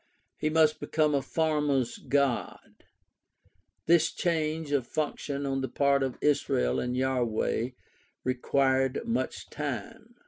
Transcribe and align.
He 0.35 0.49
must 0.49 0.79
become 0.79 1.13
a 1.13 1.21
farmer's 1.21 1.99
God. 1.99 2.85
This 3.85 4.11
change 4.11 4.71
of 4.71 4.87
function 4.87 5.45
on 5.45 5.61
the 5.61 5.69
part 5.69 6.01
of 6.01 6.17
Israel 6.21 6.79
and 6.79 6.97
Yahweh 6.97 7.69
required 8.23 9.01
much 9.05 9.51
time. 9.51 10.15